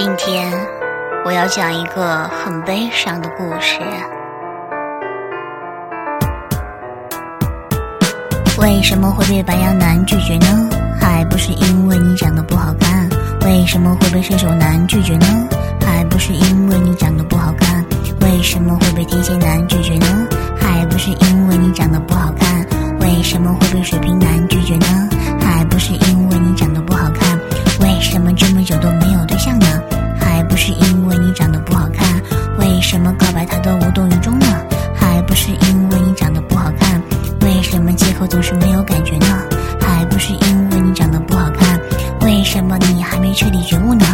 [0.00, 0.52] 今天
[1.24, 3.80] 我要讲一个很悲伤的故事。
[8.60, 10.70] 为什么会被白羊男拒绝呢？
[11.00, 13.08] 还不是因为你长得不好看。
[13.40, 15.26] 为什么会被射手男拒绝呢？
[15.84, 17.84] 还不是因为你长得不好看。
[18.20, 20.28] 为什么会被天蝎男拒绝呢？
[20.60, 22.64] 还不是因为你长得不好看。
[23.00, 25.08] 为什么会被水瓶男拒绝呢？
[25.40, 27.36] 还不是因为你长得不好看。
[27.80, 29.07] 为什么这么久都没
[38.28, 39.26] 总是没有感觉呢？
[39.80, 41.80] 还不是因为你长得不好看。
[42.20, 44.04] 为什么你还没彻底觉悟呢？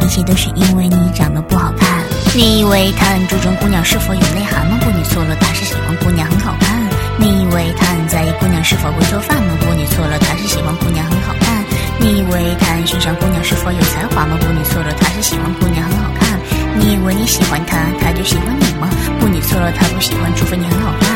[0.00, 2.02] 一切都是因为你长得不好看。
[2.34, 4.78] 你以为他很注重姑娘是否有内涵吗？
[4.80, 6.88] 不，你错了，他是喜欢姑娘很好看。
[7.18, 9.52] 你以为他很在意姑娘是否会做饭吗？
[9.60, 11.64] 不，你错了，他是喜欢姑娘很好看。
[12.00, 14.36] 你以为他很欣赏姑娘是否有才华吗？
[14.40, 16.40] 不，你错了，他是喜欢姑娘很好看。
[16.78, 18.88] 你以为你喜欢他，他就喜欢你吗？
[19.20, 21.08] 不，你错了，他不喜欢，除非你很好看。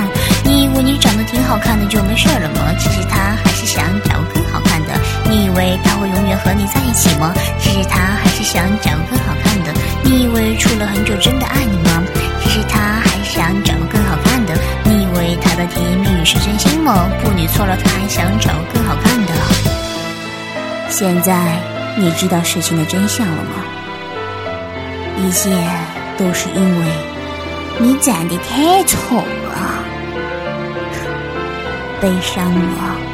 [0.44, 2.74] 你以为你长得挺好看的就没事了吗？
[2.78, 4.88] 其实他还是想找个更好看的。
[5.30, 7.32] 你以为他会永远和你在一起吗？
[7.58, 9.72] 其实他还是想找个更好看的。
[10.04, 12.04] 你以为处了很久真的爱你吗？
[12.42, 14.54] 其实他还想找个更好看的。
[14.84, 17.08] 你以为他的甜言蜜语是真心吗？
[17.24, 19.32] 不，你错了，他还想找个更好看的。
[20.90, 21.34] 现在
[21.96, 23.64] 你知道事情的真相了吗？
[25.16, 25.48] 一切
[26.18, 26.86] 都是因为
[27.78, 29.82] 你长得太丑了，
[32.02, 33.11] 悲伤了。